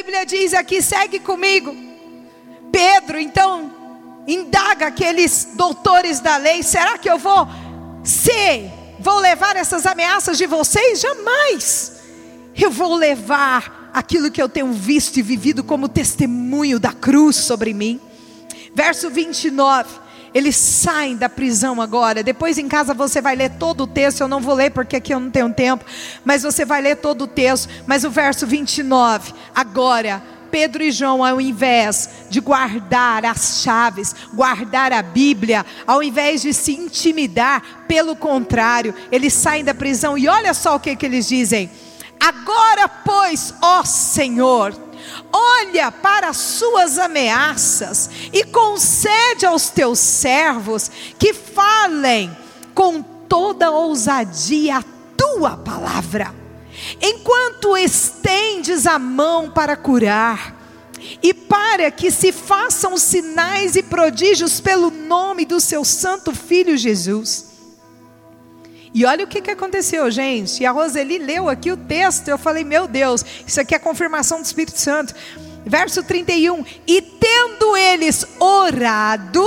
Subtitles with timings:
[0.00, 1.76] Bíblia diz aqui, segue comigo.
[2.72, 3.70] Pedro, então,
[4.26, 7.46] indaga aqueles doutores da lei: será que eu vou
[8.02, 11.00] ser, vou levar essas ameaças de vocês?
[11.00, 12.00] Jamais.
[12.56, 17.74] Eu vou levar aquilo que eu tenho visto e vivido como testemunho da cruz sobre
[17.74, 18.00] mim.
[18.74, 19.99] Verso 29.
[20.32, 22.22] Eles saem da prisão agora.
[22.22, 24.20] Depois em casa você vai ler todo o texto.
[24.20, 25.84] Eu não vou ler porque aqui eu não tenho tempo.
[26.24, 27.68] Mas você vai ler todo o texto.
[27.86, 29.32] Mas o verso 29.
[29.54, 36.42] Agora, Pedro e João, ao invés de guardar as chaves, guardar a Bíblia, ao invés
[36.42, 41.06] de se intimidar, pelo contrário, eles saem da prisão e olha só o que, que
[41.06, 41.70] eles dizem:
[42.18, 44.74] Agora, pois, ó Senhor,
[45.32, 52.36] olha para as suas ameaças e concede aos teus servos que falem
[52.74, 54.84] com toda ousadia a
[55.16, 56.34] tua palavra,
[57.00, 60.58] enquanto estendes a mão para curar,
[61.22, 67.49] e para que se façam sinais e prodígios pelo nome do seu santo filho Jesus.
[68.92, 70.62] E olha o que, que aconteceu, gente.
[70.62, 72.28] E a Roseli leu aqui o texto.
[72.28, 75.14] Eu falei, meu Deus, isso aqui é confirmação do Espírito Santo.
[75.64, 76.64] Verso 31.
[76.86, 79.46] E tendo eles orado,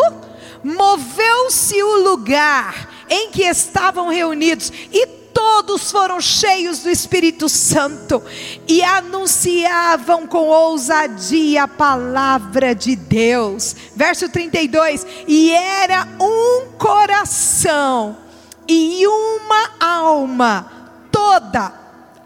[0.63, 8.23] moveu-se o lugar em que estavam reunidos, e todos foram cheios do Espírito Santo
[8.67, 13.75] e anunciavam com ousadia a palavra de Deus.
[13.95, 18.22] Verso 32: E era um coração
[18.67, 20.72] e uma alma,
[21.11, 21.73] toda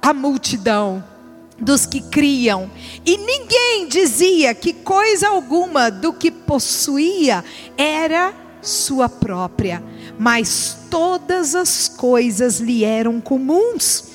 [0.01, 1.03] a multidão
[1.59, 2.69] dos que criam,
[3.05, 7.43] e ninguém dizia que coisa alguma do que possuía
[7.75, 9.83] era sua própria,
[10.19, 14.05] mas todas as coisas lhe eram comuns.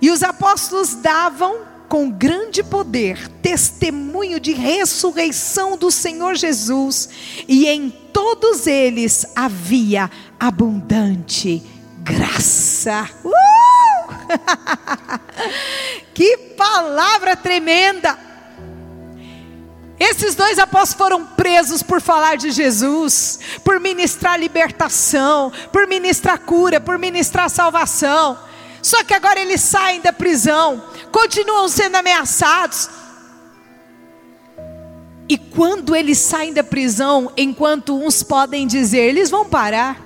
[0.00, 7.10] E os apóstolos davam com grande poder testemunho de ressurreição do Senhor Jesus,
[7.46, 10.10] e em todos eles havia
[10.40, 11.62] abundante
[11.98, 13.10] graça.
[13.22, 13.30] Uh!
[16.14, 18.18] que palavra tremenda!
[20.00, 26.80] Esses dois apóstolos foram presos por falar de Jesus, por ministrar libertação, por ministrar cura,
[26.80, 28.38] por ministrar salvação.
[28.82, 30.82] Só que agora eles saem da prisão,
[31.12, 32.88] continuam sendo ameaçados.
[35.28, 40.00] E quando eles saem da prisão, enquanto uns podem dizer, eles vão parar,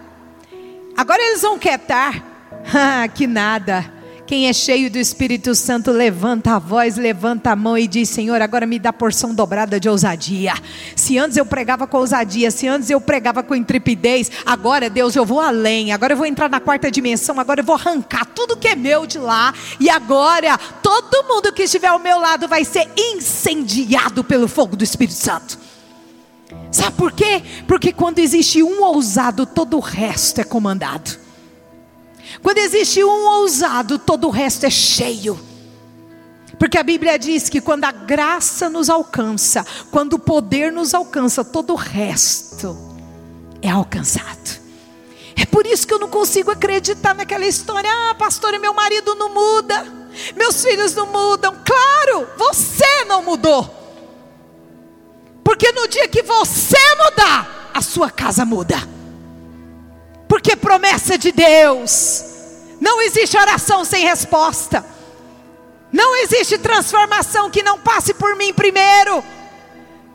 [0.97, 2.23] agora eles vão quietar,
[2.75, 3.96] ah, que nada.
[4.27, 8.43] Quem é cheio do Espírito Santo levanta a voz, levanta a mão e diz: Senhor,
[8.43, 10.53] agora me dá porção dobrada de ousadia.
[10.97, 15.25] Se antes eu pregava com ousadia, se antes eu pregava com intrepidez, agora, Deus, eu
[15.25, 15.93] vou além.
[15.93, 17.39] Agora eu vou entrar na quarta dimensão.
[17.39, 19.55] Agora eu vou arrancar tudo que é meu de lá.
[19.79, 24.83] E agora, todo mundo que estiver ao meu lado vai ser incendiado pelo fogo do
[24.83, 25.57] Espírito Santo.
[26.73, 27.45] Sabe por quê?
[27.69, 31.26] Porque quando existe um ousado, todo o resto é comandado.
[32.43, 35.39] Quando existe um ousado, todo o resto é cheio.
[36.59, 41.45] Porque a Bíblia diz que quando a graça nos alcança, quando o poder nos alcança,
[41.45, 42.77] todo o resto
[43.61, 44.67] é alcançado.
[45.37, 47.91] É por isso que eu não consigo acreditar naquela história.
[47.93, 49.85] Ah, pastor, meu marido não muda,
[50.35, 51.55] meus filhos não mudam.
[51.63, 53.71] Claro, você não mudou.
[55.45, 58.96] Porque no dia que você mudar, a sua casa muda.
[60.47, 62.23] Porque promessa de Deus.
[62.81, 64.87] Não existe oração sem resposta.
[65.93, 69.25] Não existe transformação que não passe por mim primeiro.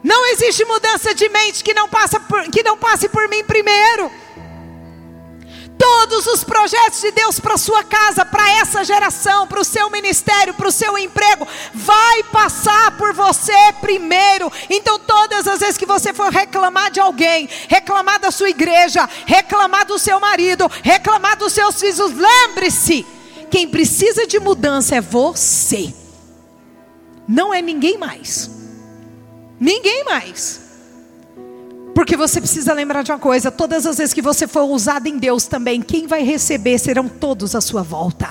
[0.01, 4.09] Não existe mudança de mente que não, passa por, que não passe por mim primeiro.
[5.81, 10.53] Todos os projetos de Deus para sua casa, para essa geração, para o seu ministério,
[10.53, 13.51] para o seu emprego, vai passar por você
[13.81, 14.51] primeiro.
[14.69, 19.87] Então, todas as vezes que você for reclamar de alguém, reclamar da sua igreja, reclamar
[19.87, 23.03] do seu marido, reclamar dos seus filhos, lembre-se:
[23.49, 25.91] quem precisa de mudança é você,
[27.27, 28.51] não é ninguém mais.
[29.59, 30.60] Ninguém mais.
[31.93, 35.17] Porque você precisa lembrar de uma coisa: todas as vezes que você for usado em
[35.17, 38.29] Deus também, quem vai receber serão todos à sua volta.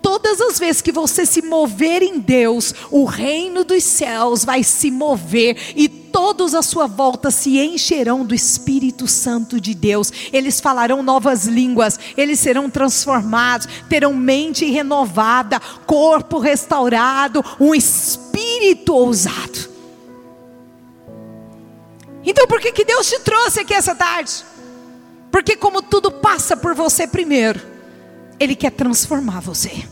[0.00, 4.90] Todas as vezes que você se mover em Deus, o reino dos céus vai se
[4.90, 10.12] mover e todos à sua volta se encherão do Espírito Santo de Deus.
[10.32, 19.71] Eles falarão novas línguas, eles serão transformados, terão mente renovada, corpo restaurado, um espírito ousado.
[22.24, 24.44] Então por que, que Deus te trouxe aqui essa tarde?
[25.30, 27.60] Porque como tudo passa por você primeiro,
[28.38, 29.86] Ele quer transformar você.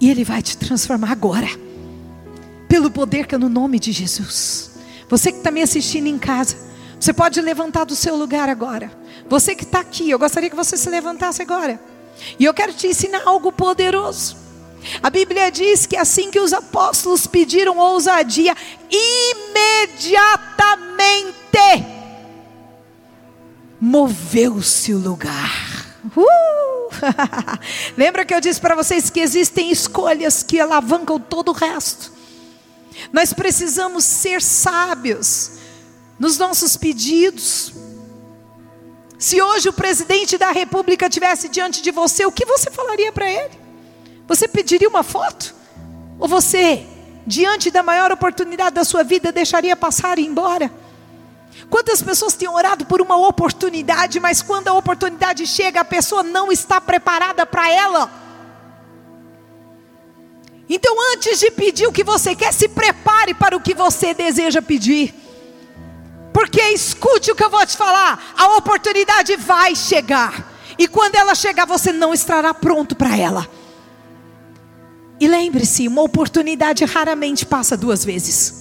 [0.00, 1.48] E Ele vai te transformar agora.
[2.68, 4.70] pelo poder que é no nome de Jesus.
[5.08, 6.56] Você que está me assistindo em casa,
[7.00, 8.92] você pode levantar do seu lugar agora.
[9.28, 11.80] Você que está aqui, eu gostaria que você se levantasse agora.
[12.38, 14.36] E eu quero te ensinar algo poderoso.
[15.02, 18.54] A Bíblia diz que assim que os apóstolos pediram ousadia,
[18.88, 20.59] imediatamente
[23.80, 25.96] moveu-se o lugar.
[26.16, 26.90] Uh!
[27.96, 32.12] Lembra que eu disse para vocês que existem escolhas que alavancam todo o resto?
[33.12, 35.52] Nós precisamos ser sábios
[36.18, 37.72] nos nossos pedidos.
[39.18, 43.30] Se hoje o presidente da república tivesse diante de você, o que você falaria para
[43.30, 43.58] ele?
[44.26, 45.54] Você pediria uma foto?
[46.18, 46.86] Ou você,
[47.26, 50.70] diante da maior oportunidade da sua vida, deixaria passar e ir embora?
[51.68, 56.50] Quantas pessoas têm orado por uma oportunidade, mas quando a oportunidade chega, a pessoa não
[56.50, 58.10] está preparada para ela?
[60.68, 64.62] Então, antes de pedir o que você quer, se prepare para o que você deseja
[64.62, 65.12] pedir.
[66.32, 70.48] Porque escute o que eu vou te falar: a oportunidade vai chegar,
[70.78, 73.48] e quando ela chegar, você não estará pronto para ela.
[75.18, 78.59] E lembre-se: uma oportunidade raramente passa duas vezes.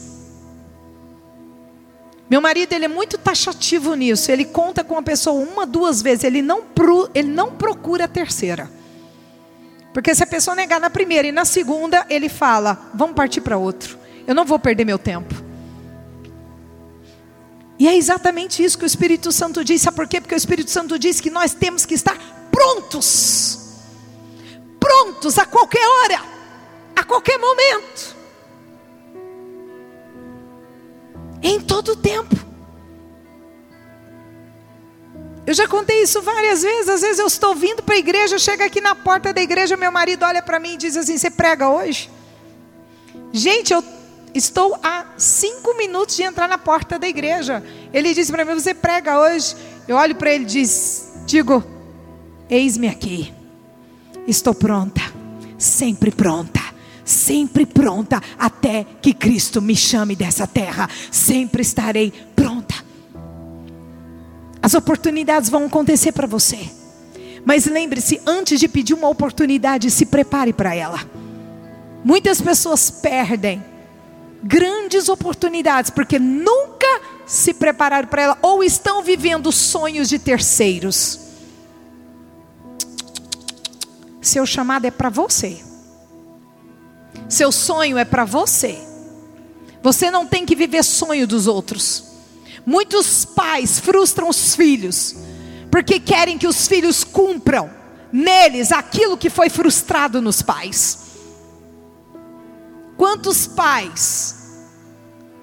[2.29, 4.31] Meu marido ele é muito taxativo nisso.
[4.31, 6.23] Ele conta com a pessoa uma, duas vezes.
[6.23, 8.69] Ele não, pro, ele não procura a terceira.
[9.91, 13.57] Porque se a pessoa negar na primeira e na segunda, ele fala: vamos partir para
[13.57, 13.97] outro.
[14.27, 15.33] Eu não vou perder meu tempo.
[17.79, 19.81] E é exatamente isso que o Espírito Santo diz.
[19.81, 20.21] Sabe por quê?
[20.21, 22.15] Porque o Espírito Santo diz que nós temos que estar
[22.51, 23.57] prontos.
[24.79, 26.21] Prontos a qualquer hora,
[26.95, 28.18] a qualquer momento.
[31.41, 32.35] Em todo o tempo.
[35.45, 36.89] Eu já contei isso várias vezes.
[36.89, 39.91] Às vezes eu estou vindo para a igreja, chega aqui na porta da igreja, meu
[39.91, 42.09] marido olha para mim e diz assim: Você prega hoje?
[43.33, 43.83] Gente, eu
[44.33, 47.63] estou a cinco minutos de entrar na porta da igreja.
[47.91, 49.55] Ele disse para mim: Você prega hoje?
[49.87, 51.63] Eu olho para ele e diz, digo:
[52.47, 53.33] Eis-me aqui.
[54.27, 55.01] Estou pronta,
[55.57, 56.68] sempre pronta
[57.09, 60.87] sempre pronta até que Cristo me chame dessa terra.
[61.11, 62.75] Sempre estarei pronta.
[64.61, 66.69] As oportunidades vão acontecer para você.
[67.45, 70.99] Mas lembre-se, antes de pedir uma oportunidade, se prepare para ela.
[72.03, 73.63] Muitas pessoas perdem
[74.43, 81.19] grandes oportunidades porque nunca se prepararam para ela ou estão vivendo sonhos de terceiros.
[84.21, 85.68] Seu chamado é para você.
[87.29, 88.77] Seu sonho é para você.
[89.81, 92.03] Você não tem que viver sonho dos outros.
[92.65, 95.15] Muitos pais frustram os filhos
[95.71, 97.69] porque querem que os filhos cumpram
[98.11, 100.99] neles aquilo que foi frustrado nos pais.
[102.97, 104.35] Quantos pais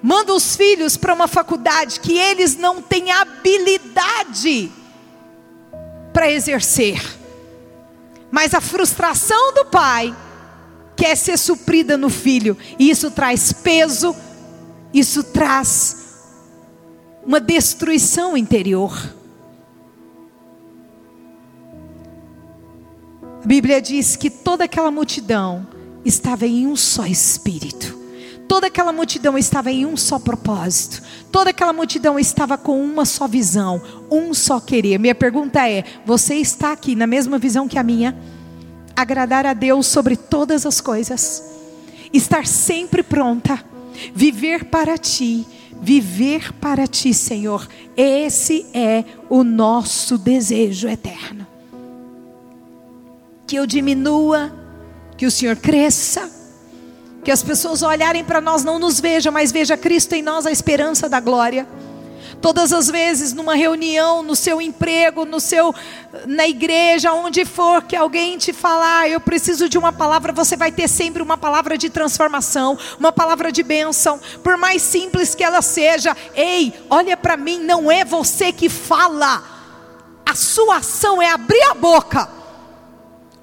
[0.03, 4.71] mandam os filhos para uma faculdade que eles não têm habilidade
[6.13, 7.01] para exercer?
[8.29, 10.13] Mas a frustração do pai
[10.97, 14.15] quer ser suprida no filho, e isso traz peso,
[14.91, 16.07] isso traz
[17.23, 19.15] uma destruição interior.
[23.43, 25.67] A Bíblia diz que toda aquela multidão
[26.03, 27.95] estava em um só espírito.
[28.47, 31.03] Toda aquela multidão estava em um só propósito.
[31.31, 34.97] Toda aquela multidão estava com uma só visão, um só querer.
[34.97, 38.17] Minha pergunta é: você está aqui na mesma visão que a minha?
[38.97, 41.43] Agradar a Deus sobre todas as coisas,
[42.11, 43.63] estar sempre pronta,
[44.11, 45.45] viver para ti,
[45.79, 47.67] viver para ti, Senhor.
[47.95, 51.45] Esse é o nosso desejo eterno.
[53.45, 54.51] Que eu diminua,
[55.15, 56.31] que o Senhor cresça,
[57.23, 60.51] que as pessoas olharem para nós não nos vejam, mas veja Cristo em nós a
[60.51, 61.67] esperança da glória.
[62.41, 65.73] Todas as vezes numa reunião, no seu emprego, no seu
[66.25, 70.71] na igreja, onde for que alguém te falar, eu preciso de uma palavra, você vai
[70.71, 75.61] ter sempre uma palavra de transformação, uma palavra de bênção, por mais simples que ela
[75.61, 76.15] seja.
[76.35, 79.43] Ei, olha para mim, não é você que fala.
[80.25, 82.29] A sua ação é abrir a boca.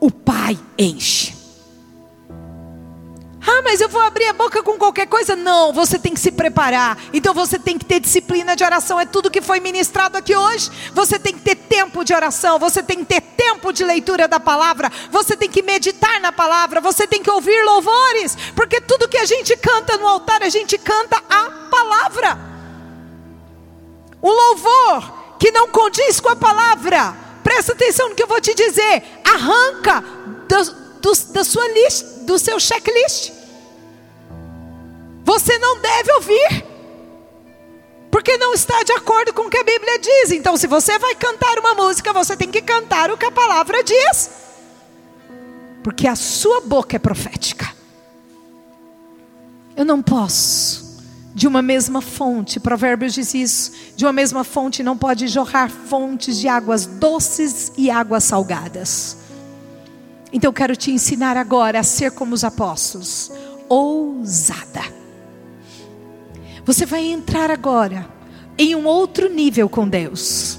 [0.01, 1.34] O Pai enche.
[3.47, 5.37] Ah, mas eu vou abrir a boca com qualquer coisa?
[5.37, 6.99] Não, você tem que se preparar.
[7.13, 8.99] Então você tem que ter disciplina de oração.
[8.99, 10.71] É tudo que foi ministrado aqui hoje.
[10.95, 12.59] Você tem que ter tempo de oração.
[12.59, 14.91] Você tem que ter tempo de leitura da palavra.
[15.11, 16.81] Você tem que meditar na palavra.
[16.81, 18.35] Você tem que ouvir louvores.
[18.57, 22.39] Porque tudo que a gente canta no altar, a gente canta a palavra.
[24.23, 27.15] O louvor que não condiz com a palavra.
[27.43, 29.03] Presta atenção no que eu vou te dizer.
[29.23, 30.03] Arranca
[30.49, 30.65] do,
[31.03, 33.34] do, da sua lista, do seu checklist.
[35.25, 36.65] Você não deve ouvir,
[38.11, 40.31] porque não está de acordo com o que a Bíblia diz.
[40.31, 43.83] Então, se você vai cantar uma música, você tem que cantar o que a palavra
[43.83, 44.31] diz,
[45.83, 47.73] porque a sua boca é profética.
[49.77, 50.85] Eu não posso
[51.35, 56.39] de uma mesma fonte, Provérbios diz isso, de uma mesma fonte não pode jorrar fontes
[56.39, 59.17] de águas doces e águas salgadas.
[60.33, 63.33] Então eu quero te ensinar agora a ser como os apóstolos,
[63.69, 64.94] ousada.
[66.65, 68.09] Você vai entrar agora
[68.57, 70.59] em um outro nível com Deus.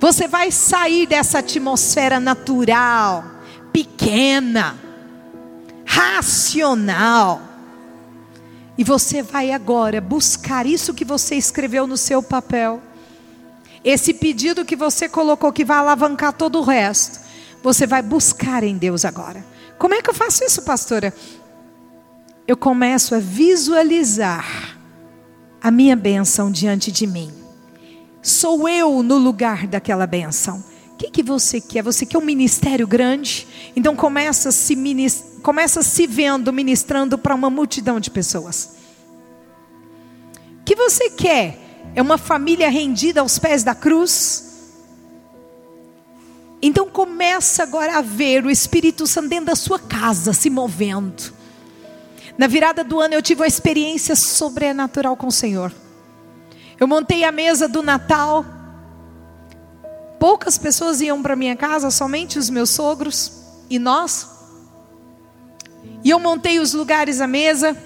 [0.00, 3.24] Você vai sair dessa atmosfera natural,
[3.72, 4.78] pequena,
[5.84, 7.48] racional
[8.78, 12.80] e você vai agora buscar isso que você escreveu no seu papel.
[13.84, 17.18] Esse pedido que você colocou que vai alavancar todo o resto.
[17.60, 19.44] Você vai buscar em Deus agora.
[19.76, 21.12] Como é que eu faço isso, pastora?
[22.48, 24.74] Eu começo a visualizar
[25.60, 27.30] a minha bênção diante de mim.
[28.22, 30.64] Sou eu no lugar daquela bênção.
[30.94, 31.82] O que, que você quer?
[31.82, 33.46] Você quer um ministério grande?
[33.76, 34.74] Então começa se,
[35.42, 38.76] começa se vendo ministrando para uma multidão de pessoas.
[40.62, 41.58] O que você quer?
[41.94, 44.70] É uma família rendida aos pés da cruz?
[46.62, 51.36] Então começa agora a ver o Espírito Santo dentro da sua casa se movendo.
[52.38, 55.72] Na virada do ano eu tive uma experiência sobrenatural com o Senhor.
[56.78, 58.46] Eu montei a mesa do Natal.
[60.20, 63.32] Poucas pessoas iam para minha casa, somente os meus sogros
[63.68, 64.28] e nós.
[66.04, 67.76] E eu montei os lugares à mesa.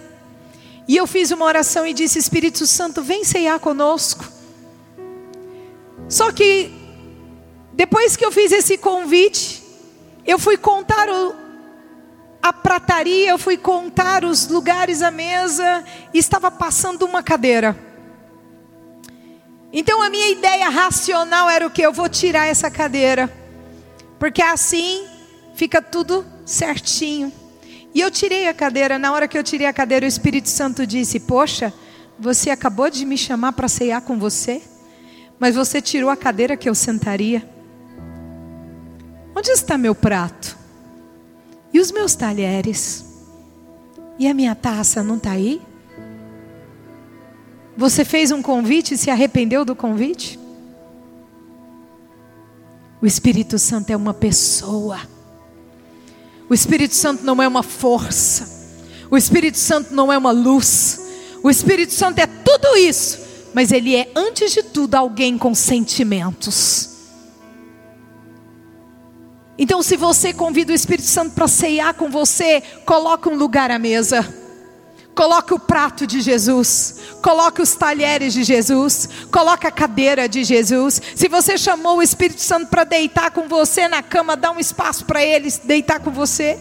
[0.87, 4.26] E eu fiz uma oração e disse: Espírito Santo, vem ceiar conosco.
[6.11, 6.71] Só que,
[7.73, 9.62] depois que eu fiz esse convite,
[10.26, 11.42] eu fui contar o,
[12.43, 17.79] a prataria, eu fui contar os lugares à mesa, e estava passando uma cadeira.
[19.73, 21.81] Então a minha ideia racional era o que?
[21.81, 23.33] Eu vou tirar essa cadeira,
[24.19, 25.07] porque assim
[25.55, 27.33] fica tudo certinho.
[27.95, 28.99] E eu tirei a cadeira.
[28.99, 31.73] Na hora que eu tirei a cadeira, o Espírito Santo disse: Poxa,
[32.19, 34.61] você acabou de me chamar para ceiar com você,
[35.39, 37.49] mas você tirou a cadeira que eu sentaria.
[39.35, 40.62] Onde está meu prato?
[41.73, 43.05] E os meus talheres?
[44.19, 45.61] E a minha taça não está aí?
[47.76, 50.38] Você fez um convite e se arrependeu do convite?
[53.00, 55.00] O Espírito Santo é uma pessoa.
[56.49, 58.76] O Espírito Santo não é uma força.
[59.11, 61.00] O Espírito Santo não é uma luz.
[61.43, 63.19] O Espírito Santo é tudo isso,
[63.52, 66.92] mas ele é antes de tudo alguém com sentimentos.
[69.62, 73.78] Então, se você convida o Espírito Santo para ceiar com você, coloque um lugar à
[73.78, 74.28] mesa.
[75.14, 81.00] Coloque o prato de Jesus, coloque os talheres de Jesus, coloque a cadeira de Jesus.
[81.14, 85.04] Se você chamou o Espírito Santo para deitar com você na cama, dá um espaço
[85.04, 86.59] para ele deitar com você.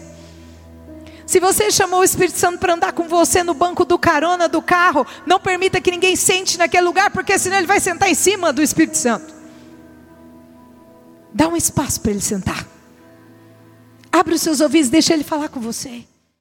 [1.26, 4.62] Se você chamou o Espírito Santo para andar com você no banco do carona do
[4.62, 8.52] carro, não permita que ninguém sente naquele lugar, porque senão ele vai sentar em cima
[8.52, 9.34] do Espírito Santo.
[11.34, 12.71] Dá um espaço para ele sentar.
[14.12, 16.04] Abre os seus ouvidos, deixa ele falar com você.